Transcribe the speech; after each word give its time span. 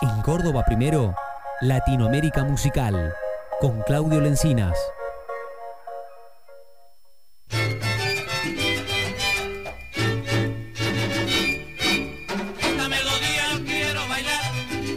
En 0.00 0.22
Córdoba 0.22 0.64
primero, 0.64 1.12
Latinoamérica 1.60 2.44
Musical, 2.44 3.12
con 3.60 3.82
Claudio 3.82 4.20
Lencinas. 4.20 4.78
Esta 12.60 12.88
melodía 12.88 13.42
yo 13.52 13.64
quiero 13.64 14.06
bailar, 14.08 14.52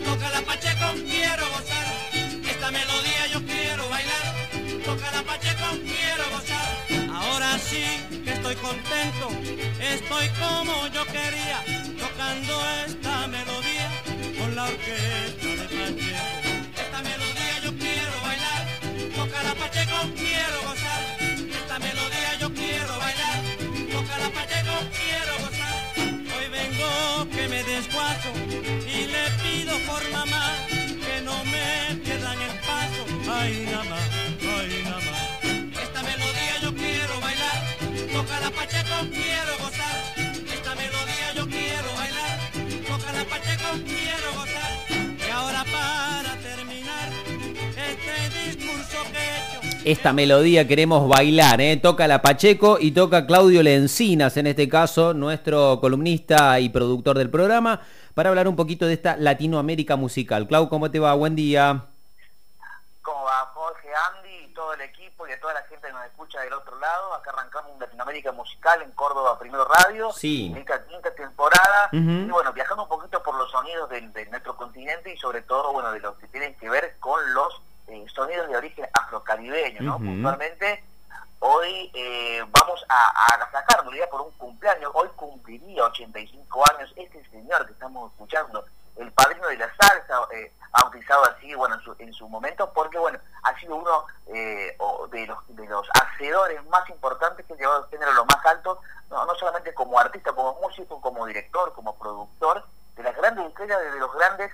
toca 0.05 0.29
la 0.29 0.41
Pacheco, 0.41 0.93
quiero 1.09 1.45
gozar. 1.49 1.87
Esta 2.47 2.69
melodía 2.69 3.25
yo 3.33 3.43
quiero 3.43 3.89
bailar, 3.89 4.35
toca 4.85 5.11
la 5.11 5.23
Pacheco, 5.23 5.65
quiero 5.81 6.29
gozar. 6.31 6.77
Ahora 7.11 7.57
sí 7.57 7.83
que 8.23 8.33
estoy 8.33 8.55
contento, 8.57 9.29
estoy 9.81 10.29
como 10.39 10.85
yo 10.93 11.03
quería, 11.07 11.63
tocando 11.97 12.53
esta 12.85 13.00
Esta 49.91 50.13
melodía 50.13 50.65
queremos 50.69 51.09
bailar, 51.09 51.59
¿eh? 51.59 51.75
Toca 51.75 52.07
la 52.07 52.21
Pacheco 52.21 52.77
y 52.79 52.91
toca 52.91 53.27
Claudio 53.27 53.61
Lencinas, 53.61 54.37
en 54.37 54.47
este 54.47 54.69
caso, 54.69 55.13
nuestro 55.13 55.81
columnista 55.81 56.61
y 56.61 56.69
productor 56.69 57.17
del 57.17 57.29
programa, 57.29 57.81
para 58.13 58.29
hablar 58.29 58.47
un 58.47 58.55
poquito 58.55 58.85
de 58.85 58.93
esta 58.93 59.17
Latinoamérica 59.17 59.97
musical. 59.97 60.47
Clau, 60.47 60.69
¿cómo 60.69 60.89
te 60.89 60.99
va? 60.99 61.13
Buen 61.15 61.35
día. 61.35 61.87
¿Cómo 63.01 63.23
va 63.25 63.51
Jorge, 63.53 63.89
Andy 64.15 64.45
y 64.45 64.53
todo 64.53 64.73
el 64.75 64.79
equipo 64.79 65.27
y 65.27 65.33
a 65.33 65.39
toda 65.41 65.55
la 65.55 65.63
gente 65.63 65.85
que 65.85 65.91
nos 65.91 66.05
escucha 66.05 66.39
del 66.39 66.53
otro 66.53 66.79
lado? 66.79 67.13
Acá 67.15 67.31
arrancamos 67.31 67.73
un 67.73 67.79
Latinoamérica 67.81 68.31
Musical 68.31 68.81
en 68.83 68.91
Córdoba 68.91 69.37
Primero 69.39 69.65
Radio, 69.65 70.13
Sí. 70.13 70.53
esta 70.57 70.85
quinta 70.85 71.13
temporada, 71.13 71.89
y 71.91 72.29
bueno, 72.29 72.53
viajando 72.53 72.83
un 72.83 72.89
poquito 72.89 73.21
por 73.21 73.35
los 73.35 73.51
sonidos 73.51 73.89
de, 73.89 73.99
nuestro 74.27 74.55
continente 74.55 75.13
y 75.13 75.17
sobre 75.17 75.41
todo, 75.41 75.73
bueno, 75.73 75.91
de 75.91 75.99
los 75.99 76.15
que 76.15 76.27
tienen 76.29 76.55
que 76.55 76.69
ver 76.69 76.95
con 77.01 77.19
los 77.33 77.61
eh, 77.91 78.05
sonidos 78.13 78.47
de 78.47 78.57
origen 78.57 78.87
afrocaribeño, 78.93 79.81
¿no? 79.81 79.95
Ujú. 79.95 80.05
Puntualmente, 80.05 80.83
hoy 81.39 81.91
eh, 81.93 82.43
vamos 82.51 82.85
a, 82.87 83.33
a 83.33 83.51
por 84.09 84.21
un 84.21 84.31
cumpleaños, 84.31 84.91
hoy 84.93 85.07
cumpliría 85.15 85.85
85 85.85 86.63
años 86.75 86.93
este 86.95 87.23
señor 87.29 87.65
que 87.65 87.73
estamos 87.73 88.11
escuchando, 88.11 88.63
el 88.97 89.11
padrino 89.11 89.47
de 89.47 89.57
la 89.57 89.73
salsa, 89.75 90.21
eh, 90.33 90.51
ha 90.71 90.87
utilizado 90.87 91.25
así, 91.25 91.53
bueno, 91.55 91.75
en 91.75 91.81
su, 91.81 91.95
en 91.99 92.13
su 92.13 92.27
momento, 92.29 92.71
porque, 92.73 92.97
bueno, 92.97 93.19
ha 93.43 93.59
sido 93.59 93.75
uno 93.75 94.05
eh, 94.27 94.77
de 95.11 95.27
los 95.27 95.55
de 95.55 95.65
los 95.65 95.87
hacedores 95.93 96.63
más 96.67 96.89
importantes 96.89 97.45
que 97.45 97.53
ha 97.53 97.57
llevado 97.57 97.83
el 97.83 97.89
género 97.89 98.11
a 98.11 98.15
lo 98.15 98.25
más 98.25 98.45
alto, 98.45 98.79
no, 99.09 99.25
no 99.25 99.35
solamente 99.35 99.73
como 99.73 99.99
artista, 99.99 100.31
como 100.33 100.59
músico, 100.61 101.01
como 101.01 101.25
director, 101.25 101.73
como 101.73 101.97
productor, 101.97 102.63
de 102.95 103.03
las 103.03 103.15
grandes 103.15 103.47
estrellas, 103.47 103.79
de 103.81 103.99
los 103.99 104.13
grandes 104.13 104.51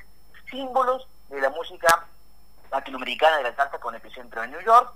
símbolos 0.50 1.08
de 1.30 1.42
la 1.42 1.50
música 1.50 2.06
latinoamericana 2.72 3.38
de 3.38 3.44
la 3.44 3.56
salsa 3.56 3.80
con 3.80 3.96
epicentro 3.96 4.44
en 4.44 4.52
New 4.52 4.62
York, 4.62 4.92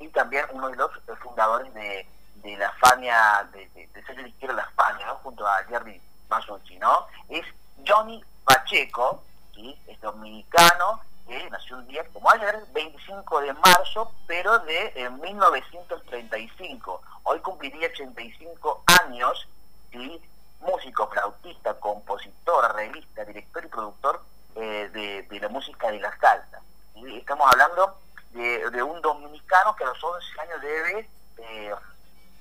y 0.00 0.08
también 0.08 0.46
uno 0.52 0.68
de 0.68 0.76
los 0.76 0.90
eh, 1.08 1.12
fundadores 1.20 1.72
de, 1.74 2.06
de 2.36 2.56
la 2.56 2.70
Fania, 2.72 3.48
de, 3.52 3.68
de, 3.70 3.86
de 3.88 4.04
sello 4.04 4.22
disquero 4.22 4.52
La 4.54 4.68
Fania, 4.76 5.08
junto 5.22 5.46
a 5.46 5.64
Jerry 5.64 6.00
Masucci, 6.28 6.78
¿no? 6.78 7.06
Es 7.28 7.44
Johnny 7.86 8.22
Pacheco, 8.44 9.22
¿sí? 9.54 9.76
es 9.86 10.00
dominicano, 10.00 11.00
que 11.26 11.50
nació 11.50 11.78
un 11.78 11.86
día 11.86 12.04
como 12.12 12.30
ayer, 12.30 12.64
25 12.72 13.40
de 13.40 13.52
marzo, 13.54 14.12
pero 14.26 14.58
de 14.60 14.92
eh, 14.94 15.10
1935. 15.10 17.02
Hoy 17.24 17.40
cumpliría 17.40 17.88
85 17.88 18.84
años, 19.04 19.48
¿sí? 19.90 20.20
músico, 20.60 21.08
flautista, 21.08 21.74
compositor, 21.74 22.64
arreglista, 22.64 23.24
director 23.24 23.64
y 23.64 23.68
productor 23.68 24.22
eh, 24.54 24.90
de, 24.92 25.22
de 25.22 25.40
la 25.40 25.48
música 25.48 25.90
de 25.90 26.00
la 26.00 26.16
salsa. 26.18 26.60
Y 26.94 27.18
estamos 27.18 27.50
hablando 27.50 27.98
de, 28.30 28.70
de 28.70 28.82
un 28.82 29.00
dominicano 29.02 29.74
que 29.76 29.84
a 29.84 29.88
los 29.88 30.02
11 30.02 30.40
años 30.40 30.60
debe 30.62 31.08
eh, 31.38 31.74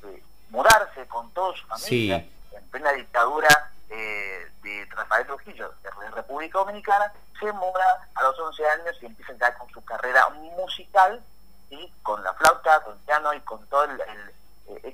eh, 0.04 0.24
mudarse 0.50 1.08
con 1.08 1.32
toda 1.32 1.56
su 1.56 1.66
familia 1.68 2.20
Sí. 2.20 2.32
en 2.56 2.68
plena 2.70 2.92
dictadura 2.94 3.72
eh, 3.90 4.48
de 4.64 4.86
Rafael 4.92 5.26
Trujillo, 5.26 5.74
de 5.84 6.10
República 6.12 6.60
Dominicana, 6.60 7.12
se 7.40 7.52
muda 7.52 8.08
a 8.16 8.24
los 8.24 8.40
11 8.40 8.66
años 8.70 8.96
y 9.02 9.06
empieza 9.08 9.34
ya 9.34 9.54
con 9.56 9.70
su 9.72 9.84
carrera 9.84 10.30
musical, 10.30 11.22
y 11.70 11.90
con 12.04 12.22
la 12.24 12.34
flauta, 12.34 12.82
con 12.84 12.94
el 12.94 13.00
piano 13.00 13.34
y 13.34 13.40
con 13.42 13.66
toda 13.68 13.88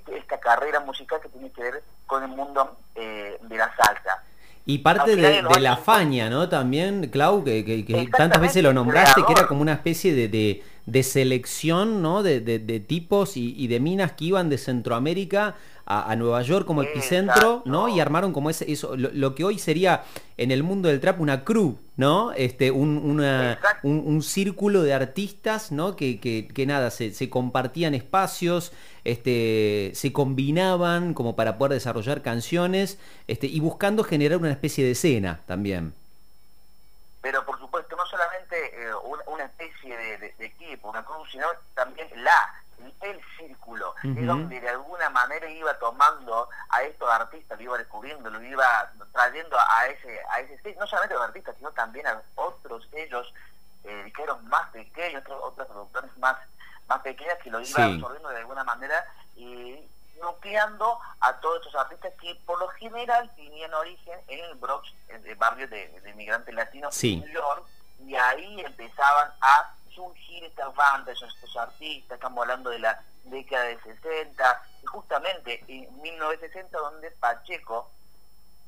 esta 0.10 0.40
carrera 0.40 0.80
musical 0.80 1.20
que 1.20 1.30
tiene 1.30 1.52
que 1.52 1.64
ver 1.64 1.84
con 2.06 2.22
el 2.24 2.30
mundo 2.30 2.78
de 2.94 3.40
la 3.50 3.76
salsa. 3.76 4.24
Y 4.68 4.80
parte 4.80 5.16
de, 5.16 5.42
la 5.60 5.78
faña, 5.78 6.30
¿no? 6.30 6.50
También, 6.50 7.10
Clau, 7.10 7.44
que, 7.44 7.64
que- 7.66 7.84
que 7.86 7.94
Exactamente, 7.94 8.18
tantas 8.18 8.42
veces 8.42 8.62
lo 8.64 8.74
nombraste, 8.74 9.24
que 9.26 9.32
era 9.32 9.48
como 9.48 9.62
una 9.62 9.74
especie 9.74 10.14
de, 10.14 10.28
de- 10.28 10.64
de 10.86 11.04
selección, 11.04 12.02
¿no? 12.02 12.22
De, 12.24 12.40
tipos 12.86 13.38
y, 13.38 13.54
y 13.58 13.68
de 13.68 13.80
minas 13.80 14.12
que 14.14 14.26
iban 14.26 14.50
de 14.50 14.58
Centroamérica 14.58 15.56
a, 15.86 16.12
a 16.12 16.16
Nueva 16.18 16.42
York 16.42 16.66
como 16.66 16.84
epicentro, 16.84 17.62
¿no? 17.66 17.88
Y 17.90 18.00
armaron 18.02 18.34
como 18.34 18.50
ese, 18.50 18.70
eso, 18.72 18.96
lo, 18.98 19.10
lo 19.14 19.36
que 19.36 19.44
hoy 19.46 19.58
sería 19.58 20.04
en 20.38 20.52
el 20.52 20.64
mundo 20.64 20.90
del 20.90 21.00
trap 21.00 21.20
una 21.22 21.44
crew, 21.46 21.78
¿no? 21.96 22.32
Este, 22.34 22.72
un, 22.72 22.98
una- 22.98 23.60
un, 23.84 24.04
un 24.06 24.22
círculo 24.22 24.84
de 24.84 24.94
artistas, 24.94 25.72
¿no? 25.72 25.96
Que, 25.96 26.20
que, 26.20 26.48
que 26.54 26.66
nada, 26.66 26.92
se, 26.92 27.14
se 27.14 27.30
compartían 27.30 27.94
espacios, 27.94 28.72
este, 29.12 29.92
se 29.96 30.12
combinaban 30.14 31.14
como 31.14 31.36
para 31.36 31.58
poder 31.58 31.74
desarrollar 31.74 32.22
canciones, 32.22 33.00
este, 33.28 33.48
y 33.48 33.60
buscando 33.60 34.04
generar 34.04 34.38
una 34.40 34.52
especie 34.52 34.84
de 34.86 34.92
escena 34.92 35.40
también. 35.48 35.94
pero 37.22 37.44
por 37.46 37.60
supuesto 37.60 37.96
no 37.96 38.06
solamente 38.06 38.56
eh, 38.82 38.94
una, 39.04 39.24
una 39.28 39.44
especie 39.46 39.98
de, 39.98 40.18
de- 40.18 40.34
de 40.38 40.46
equipo, 40.46 40.90
una 40.90 41.04
cruz, 41.04 41.30
sino 41.32 41.46
también 41.76 42.08
la, 42.24 42.54
el 43.02 43.20
círculo, 43.38 43.94
es 44.04 44.26
donde 44.26 44.62
de 44.62 44.70
alguna 44.70 45.10
manera 45.10 45.50
iba 45.50 45.74
tomando 45.80 46.48
a 46.70 46.84
estos 46.84 47.10
artistas, 47.10 47.58
lo 47.58 47.64
iba 47.66 47.78
descubriendo, 47.78 48.30
lo 48.30 48.42
iba 48.42 48.92
trayendo 49.12 49.58
a 49.60 49.88
ese, 49.88 50.20
a 50.32 50.40
ese 50.40 50.76
no 50.80 50.88
solamente 50.88 51.16
a 51.16 51.18
los 51.18 51.28
artistas, 51.28 51.56
sino 51.58 51.72
también 51.72 52.08
a 52.08 52.22
otros 52.36 52.88
ellos, 52.94 53.34
eh, 53.84 54.12
que 54.16 54.24
eran 54.24 54.48
más 54.48 54.70
pequeños, 54.72 55.22
otros, 55.24 55.40
otras 55.44 55.68
productores 55.68 56.12
más, 56.18 56.38
más 56.88 57.02
pequeñas 57.02 57.38
que 57.44 57.50
lo 57.52 57.60
iba 57.60 57.68
Sí. 57.68 57.82
absorbiendo 57.82 58.30
de 58.30 58.38
alguna 58.38 58.64
manera 58.64 59.06
y 59.36 59.80
nucleando 60.22 61.00
a 61.20 61.34
todos 61.40 61.58
estos 61.58 61.76
artistas 61.76 62.14
que 62.20 62.34
por 62.46 62.58
lo 62.60 62.68
general 62.70 63.30
tenían 63.36 63.74
origen 63.74 64.20
en 64.28 64.46
el 64.46 64.56
Bronx, 64.56 64.92
en 65.10 65.26
el 65.28 65.36
barrio 65.36 65.68
de, 65.68 65.88
de 66.02 66.10
inmigrantes 66.10 66.54
latinos 66.56 66.96
Sí. 66.96 67.14
en 67.14 67.20
New 67.22 67.30
York, 67.34 67.66
y 68.00 68.16
ahí 68.16 68.62
empezaban 68.62 69.32
a 69.42 69.74
surgir 69.94 70.44
estas 70.46 70.74
bandas, 70.76 71.14
estos, 71.16 71.34
estos 71.36 71.56
artistas, 71.58 72.16
estamos 72.16 72.42
hablando 72.42 72.70
de 72.70 72.80
la 72.80 73.02
década 73.26 73.66
de 73.66 73.80
60, 73.82 74.62
y 74.82 74.86
justamente 74.86 75.64
en 75.68 76.02
1960 76.02 76.78
donde 76.78 77.12
Pacheco 77.12 77.92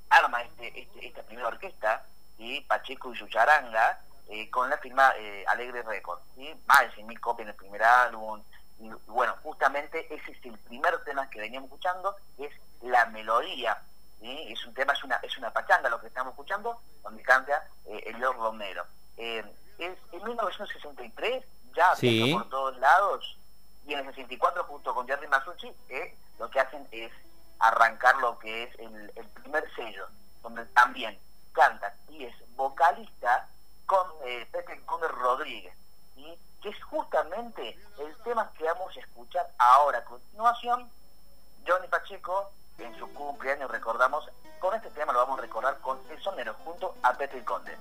arma 0.10 0.42
este, 0.44 0.82
este- 0.82 1.08
esta 1.08 1.22
primera 1.24 1.48
orquesta, 1.48 2.04
y 2.38 2.62
Pacheco 2.62 3.14
y 3.14 3.18
su 3.18 3.28
charanga, 3.28 4.00
eh, 4.30 4.50
con 4.50 4.70
la 4.70 4.78
firma 4.78 5.12
eh, 5.18 5.44
Alegre 5.48 5.84
Records, 5.84 6.22
¿sí? 6.36 6.54
más 6.66 6.82
de 6.82 7.04
100.000 7.04 7.20
copias 7.20 7.46
en 7.46 7.50
el 7.50 7.56
primer 7.56 7.84
álbum, 7.84 8.42
y, 8.80 8.88
y 8.88 8.92
bueno, 9.08 9.36
justamente 9.44 10.06
ese 10.14 10.32
es 10.32 10.46
el 10.46 10.58
primer 10.60 11.04
tema 11.04 11.30
que 11.30 11.40
veníamos 11.42 11.68
escuchando, 11.68 12.16
es 12.38 12.52
la 12.82 13.06
melodía, 13.08 13.82
¿sí? 14.20 14.48
es 14.54 14.66
un 14.66 14.74
tema, 14.74 14.94
es 14.94 15.04
una, 15.04 15.16
es 15.18 15.38
una 15.38 15.52
pachanga 15.52 15.90
lo 15.90 16.00
que 16.00 16.08
estamos 16.08 16.32
escuchando, 16.32 16.80
donde 17.04 17.24
canta 17.24 17.68
eh, 17.86 18.04
Elior 18.08 18.36
Romero. 18.38 18.86
Eh, 19.18 19.44
es, 19.80 19.98
en 20.12 20.24
1963 20.24 21.44
ya 21.76 21.96
Sí. 21.96 22.32
por 22.34 22.50
todos 22.50 22.78
lados, 22.78 23.38
y 23.86 23.94
en 23.94 24.00
el 24.00 24.06
64 24.06 24.64
junto 24.66 24.94
con 24.94 25.08
Jerry 25.08 25.28
Masucci, 25.28 25.72
eh, 25.90 26.16
lo 26.38 26.50
que 26.50 26.60
hacen 26.60 26.88
es 26.92 27.12
arrancar 27.60 28.16
lo 28.18 28.38
que 28.40 28.64
es 28.64 28.80
el, 28.80 29.12
el 29.16 29.26
primer 29.30 29.64
sello, 29.76 30.08
donde 30.42 30.66
también 30.68 31.18
canta 31.52 31.94
y 32.10 32.26
es 32.26 32.36
vocalista 32.56 33.48
con 33.90 34.08
eh, 34.24 34.48
Pepe 34.52 34.80
Conde 34.86 35.08
Rodríguez, 35.08 35.74
que 36.62 36.70
es 36.70 36.84
justamente 36.84 37.76
el 37.98 38.16
tema 38.24 38.52
que 38.56 38.66
vamos 38.66 38.96
a 38.96 39.00
escuchar 39.00 39.50
ahora 39.58 39.98
a 39.98 40.06
continuación. 40.06 40.88
Johnny 41.68 41.88
Pacheco, 41.88 42.52
en 42.78 42.96
su 43.00 43.12
cumpleaños 43.14 43.72
recordamos, 43.72 44.30
con 44.60 44.76
este 44.76 44.92
tema 44.92 45.12
lo 45.12 45.20
vamos 45.20 45.40
a 45.40 45.42
recordar 45.42 45.80
con 45.80 46.00
El 46.12 46.22
Sonero 46.22 46.54
junto 46.64 46.94
a 47.02 47.14
Pepe 47.14 47.44
Conde. 47.44 47.76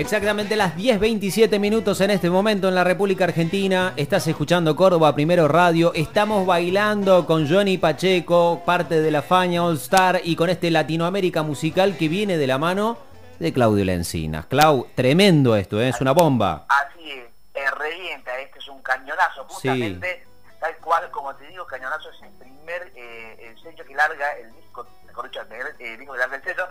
Exactamente 0.00 0.56
las 0.56 0.76
10.27 0.76 1.60
minutos 1.60 2.00
en 2.00 2.10
este 2.10 2.30
momento 2.30 2.68
en 2.68 2.74
la 2.74 2.84
República 2.84 3.24
Argentina. 3.24 3.92
Estás 3.98 4.26
escuchando 4.28 4.74
Córdoba 4.74 5.14
Primero 5.14 5.46
Radio. 5.46 5.92
Estamos 5.94 6.46
bailando 6.46 7.26
con 7.26 7.46
Johnny 7.46 7.76
Pacheco, 7.76 8.62
parte 8.64 9.02
de 9.02 9.10
la 9.10 9.20
Faña 9.20 9.62
All 9.62 9.76
Star 9.76 10.22
y 10.24 10.36
con 10.36 10.48
este 10.48 10.70
Latinoamérica 10.70 11.42
musical 11.42 11.98
que 11.98 12.08
viene 12.08 12.38
de 12.38 12.46
la 12.46 12.56
mano 12.56 12.96
de 13.38 13.52
Claudio 13.52 13.84
Lencinas. 13.84 14.46
Clau, 14.46 14.88
tremendo 14.94 15.54
esto, 15.54 15.78
¿eh? 15.82 15.90
es 15.90 16.00
una 16.00 16.12
bomba. 16.12 16.64
Así 16.70 17.10
es, 17.10 17.26
eh, 17.52 17.70
revienta, 17.78 18.38
este 18.38 18.58
es 18.58 18.68
un 18.68 18.80
cañonazo, 18.80 19.44
justamente, 19.48 20.24
tal 20.60 20.76
cual, 20.78 21.10
como 21.10 21.34
te 21.34 21.46
digo, 21.46 21.66
cañonazo 21.66 22.08
es 22.08 22.22
el 22.22 22.32
primer 22.38 22.90
eh, 22.96 23.50
el 23.50 23.62
sello 23.62 23.84
que 23.84 23.94
larga 23.94 24.32
el 24.38 24.50
disco, 24.56 24.80
el, 24.80 25.98
disco 25.98 26.12
que 26.14 26.18
larga 26.18 26.36
el 26.36 26.42
sello, 26.42 26.66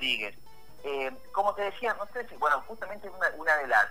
Rodríguez. 0.00 0.34
Eh, 0.82 1.12
como 1.32 1.54
te 1.54 1.62
decía, 1.62 1.94
no 1.94 2.06
sé 2.06 2.26
si, 2.28 2.34
bueno, 2.36 2.62
justamente 2.66 3.08
una, 3.10 3.28
una 3.36 3.56
de 3.58 3.66
las 3.66 3.86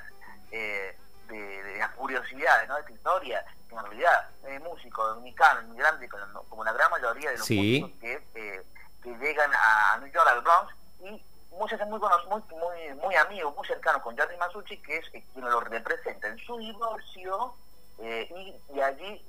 eh, 0.51 0.97
de, 1.27 1.77
las 1.77 1.91
curiosidades 1.91 2.67
de 2.67 2.79
esta 2.79 2.91
historia, 2.91 3.45
que 3.69 3.75
en 3.75 3.83
realidad 3.83 4.29
es 4.47 4.61
músico 4.61 5.05
dominicano, 5.05 5.61
inmigrante, 5.61 6.09
como 6.49 6.63
la 6.63 6.73
gran 6.73 6.89
mayoría 6.89 7.29
de 7.29 7.37
los 7.37 7.49
músicos 7.49 7.91
que, 8.01 8.63
que 9.03 9.17
llegan 9.17 9.51
a 9.53 9.97
New 9.99 10.11
York, 10.11 10.27
al 10.27 10.41
Bronx, 10.41 10.73
y 11.01 11.23
muchos 11.51 11.79
muy, 11.87 11.99
muy, 11.99 12.41
muy, 12.57 13.01
muy 13.03 13.15
amigos, 13.15 13.55
muy 13.55 13.67
cercanos 13.67 14.01
con 14.01 14.17
Jerry 14.17 14.37
Masucci, 14.37 14.77
que 14.81 14.97
es 14.97 15.09
quien 15.11 15.45
lo 15.45 15.59
representa 15.59 16.27
en 16.27 16.39
su 16.39 16.57
divorcio, 16.57 17.53
y, 17.99 18.55
y 18.73 18.81
allí 18.81 19.23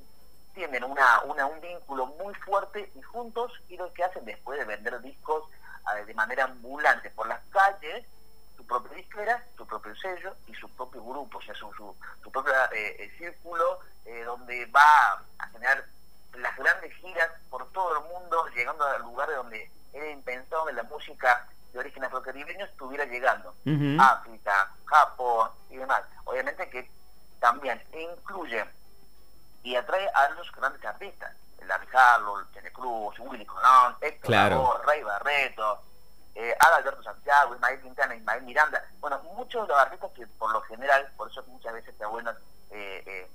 tienen 0.54 0.84
una, 0.84 1.20
una, 1.24 1.44
un 1.44 1.60
vínculo 1.60 2.06
muy 2.06 2.32
fuerte 2.36 2.90
y 2.94 3.02
juntos 3.02 3.52
y 3.68 3.76
lo 3.76 3.92
que 3.92 4.04
hacen 4.04 4.24
después 4.24 4.58
de 4.58 4.64
vender 4.64 5.00
discos 5.02 5.44
de 6.06 6.14
manera 6.14 6.44
ambulante 6.44 7.10
por 7.10 7.26
las 7.26 7.40
calles, 7.50 8.04
su 8.56 8.66
propia 8.66 8.96
disquera, 8.96 9.44
su 9.56 9.66
propio 9.66 9.94
sello 9.96 10.34
y 10.46 10.54
su 10.54 10.68
propio 10.70 11.04
grupo, 11.04 11.38
o 11.38 11.42
sea, 11.42 11.54
su, 11.54 11.72
su, 11.74 12.30
propio 12.30 12.52
eh, 12.72 12.96
eh, 12.98 13.12
círculo 13.18 13.80
eh, 14.04 14.22
donde 14.24 14.66
va 14.66 15.24
a 15.38 15.48
generar 15.48 15.84
las 16.34 16.56
grandes 16.56 16.92
giras 16.94 17.30
por 17.50 17.70
todo 17.72 17.98
el 17.98 18.12
mundo, 18.12 18.46
llegando 18.54 18.84
a 18.84 18.98
lugares 18.98 19.36
donde 19.36 19.70
era 19.92 20.10
impensado 20.10 20.66
que 20.66 20.72
la 20.72 20.84
música 20.84 21.48
de 21.72 21.78
origen 21.78 22.04
afrocaribeño 22.04 22.64
estuviera 22.64 23.04
llegando. 23.04 23.54
África, 23.98 24.72
Japón 24.84 25.50
y 25.70 25.76
demás. 25.76 26.02
Obviamente 26.24 26.68
que 26.70 26.90
también 27.40 27.82
incluye 27.92 28.64
y 29.62 29.76
atrae 29.76 30.08
a 30.14 30.30
los 30.30 30.50
grandes 30.52 30.84
artistas, 30.84 31.34
Larry 31.66 31.86
Harlow, 31.92 32.44
Jenny 32.52 32.70
Cruz, 32.70 33.18
Willy 33.18 33.46
Colón, 33.46 33.96
Héctor 34.00 34.26
claro. 34.26 34.80
Rey 34.86 35.02
Barreto, 35.02 35.82
eh, 36.34 36.54
Alberto 36.58 37.02
Santiago, 37.02 37.54
Ismael 37.54 37.80
Quintana, 37.80 38.14
Ismael 38.14 38.42
Miranda, 38.42 38.84
bueno, 39.00 39.20
muchos 39.34 39.66
de 39.66 39.74
los 39.74 39.82
artistas 39.82 40.10
que 40.12 40.26
por 40.26 40.52
lo 40.52 40.60
general, 40.62 41.10
por 41.16 41.30
eso 41.30 41.42
muchas 41.48 41.72
veces 41.72 41.90
está 41.90 42.06
bueno 42.06 42.30
eh, 42.70 43.02
eh, 43.06 43.30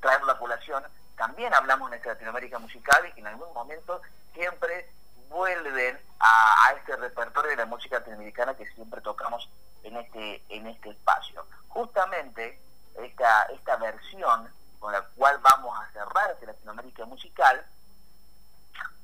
traer 0.00 0.22
la 0.24 0.38
población, 0.38 0.82
también 1.16 1.54
hablamos 1.54 1.90
en 1.90 1.98
esta 1.98 2.10
Latinoamérica 2.10 2.58
musical 2.58 3.06
y 3.06 3.12
que 3.12 3.20
en 3.20 3.28
algún 3.28 3.52
momento 3.54 4.00
siempre 4.32 4.90
vuelven 5.28 5.98
a, 6.18 6.66
a, 6.66 6.72
este 6.72 6.96
repertorio 6.96 7.50
de 7.50 7.56
la 7.56 7.66
música 7.66 7.98
latinoamericana 7.98 8.54
que 8.54 8.66
siempre 8.72 9.00
tocamos 9.00 9.48
en 9.82 9.96
este, 9.96 10.42
en 10.48 10.66
este 10.66 10.90
espacio. 10.90 11.46
Justamente 11.68 12.60
esta, 12.96 13.44
esta 13.44 13.76
versión 13.76 14.48
con 14.84 14.92
la 14.92 15.00
cual 15.00 15.38
vamos 15.38 15.74
a 15.80 15.90
cerrar 15.92 16.30
este 16.32 16.44
Latinoamérica 16.44 17.06
musical, 17.06 17.64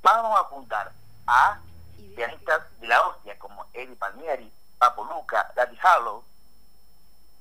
vamos 0.03 0.39
a 0.39 0.45
juntar 0.45 0.93
a 1.27 1.59
pianistas 2.15 2.65
de 2.81 2.87
la 2.87 3.01
hostia 3.07 3.39
como 3.39 3.65
Eddie 3.73 3.97
Palmieri, 3.97 4.53
Papo 4.77 5.05
Luca, 5.05 5.51
Daddy 5.57 5.79
Harlow, 5.83 6.23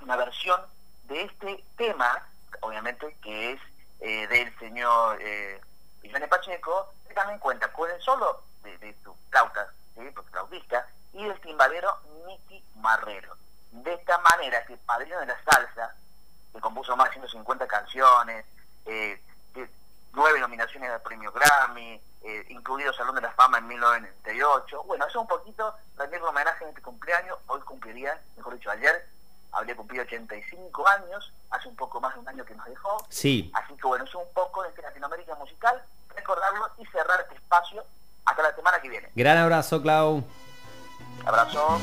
una 0.04 0.16
versión 0.16 0.62
de 1.10 1.24
este 1.24 1.66
tema, 1.76 2.30
obviamente 2.62 3.14
que 3.22 3.52
es 3.52 3.62
eh, 4.00 4.26
del 4.28 4.58
señor 4.58 5.18
eh, 5.20 5.60
Pacheco, 6.30 6.94
que 7.10 7.14
también 7.14 7.40
cuenta 7.40 7.70
con 7.74 7.92
el 7.92 8.02
solo 8.02 8.42
de, 8.64 8.78
de 8.78 8.96
su 9.04 9.14
flauta, 9.32 9.70
¿sí? 9.96 10.14
flautista, 10.32 10.88
y 11.12 11.26
el 11.26 11.38
timbalero 11.42 11.94
Nicky 12.26 12.64
Marrero. 12.76 13.36
De 13.72 13.96
esta 13.96 14.18
manera, 14.20 14.66
que 14.66 14.78
padrino 14.78 15.20
de 15.20 15.26
la 15.26 15.44
salsa, 15.44 15.94
que 16.54 16.60
compuso 16.60 16.96
más 16.96 17.08
de 17.08 17.14
150 17.14 17.68
canciones, 17.68 18.46
eh, 18.86 19.22
nueve 20.14 20.40
nominaciones 20.40 20.90
al 20.90 21.02
premio 21.02 21.32
Grammy, 21.32 22.02
eh, 22.24 22.46
incluido 22.50 22.92
Salón 22.94 23.16
de 23.16 23.22
la 23.22 23.32
Fama 23.32 23.60
en 23.60 23.68
1998. 23.68 24.84
Bueno, 24.84 25.06
eso 25.06 25.20
es 25.20 25.22
un 25.22 25.28
poquito 25.28 25.74
también 25.98 26.24
homenaje 26.24 26.64
en 26.64 26.70
este 26.70 26.82
cumpleaños. 26.82 27.38
Hoy 27.48 27.62
cumpliría, 27.62 28.20
mejor 28.36 28.54
dicho, 28.56 28.72
ayer 28.72 29.08
habría 29.52 29.76
cumplido 29.76 30.04
85 30.04 30.88
años, 30.88 31.32
hace 31.50 31.68
un 31.68 31.76
poco 31.76 32.00
más 32.00 32.14
de 32.14 32.20
un 32.20 32.30
año 32.30 32.46
que 32.46 32.56
nos 32.56 32.66
dejó. 32.66 33.06
Sí. 33.10 33.52
Así 33.54 33.74
que 33.76 33.88
bueno, 33.88 34.06
es 34.06 34.16
un 34.16 34.32
poco 34.34 34.64
de 34.64 34.70
este 34.70 34.82
Latinoamérica 34.82 35.36
musical, 35.36 35.82
recordarlo 36.16 36.70
y 36.78 36.86
cerrar 36.88 37.22
este 37.22 37.36
espacio 37.36 37.84
hasta 38.26 38.44
la 38.44 38.56
semana 38.56 38.82
que 38.82 38.90
viene. 38.90 39.10
Gran 39.16 39.38
abrazo, 39.38 39.82
Clau. 39.82 40.24
Abrazo. 41.26 41.80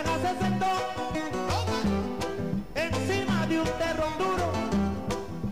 Una 0.00 0.16
vieja 0.16 0.32
se 0.32 0.38
sentó 0.42 0.66
encima 2.74 3.46
de 3.46 3.60
un 3.60 3.66
terrón 3.66 4.12
duro. 4.18 4.52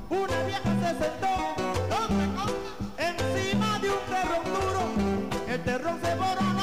Una 0.08 0.42
vieja 0.44 0.72
se 0.80 1.04
sentó 1.04 1.28
encima 2.96 3.78
de 3.78 3.90
un 3.90 4.00
terrón 4.08 4.44
duro. 4.44 4.82
El 5.48 5.60
terrón 5.64 6.00
se 6.02 6.14
borró. 6.14 6.57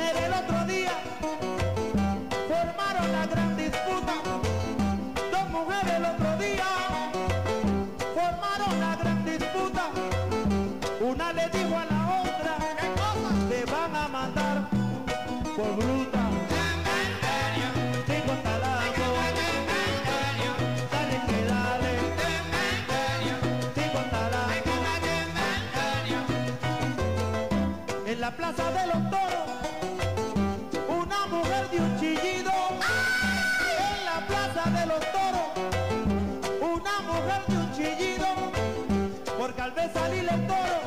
mujer 0.00 0.16
el 0.24 0.32
otro 0.32 0.64
día 0.66 0.92
formaron 2.48 3.12
la 3.12 3.26
gran 3.26 3.56
disputa. 3.56 4.14
Dos 5.30 5.50
mujeres 5.50 5.92
el 5.96 6.04
otro 6.04 6.36
día 6.38 6.68
formaron 8.14 8.80
la 8.80 8.96
gran 8.96 9.24
disputa. 9.24 9.84
Una 11.00 11.32
le 11.32 11.48
dijo 11.50 11.76
a 11.76 11.84
la 11.84 12.22
otra. 12.22 12.56
Te 13.50 13.64
van 13.70 13.96
a 13.96 14.08
matar 14.08 14.68
por 15.56 15.76
bruta. 15.76 16.20
En 28.06 28.20
la 28.20 28.30
plaza 28.32 28.70
de 28.72 28.86
los 28.88 29.10
dos 29.10 29.29
de 39.80 39.92
salir 39.92 40.28
el 40.28 40.46
toro, 40.46 40.80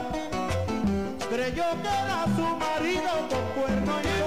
creyó 1.30 1.66
que 1.82 1.90
era 2.04 2.26
su 2.36 2.48
marido 2.58 3.12
con 3.30 3.44
cuerno 3.62 3.94
y 4.04 4.23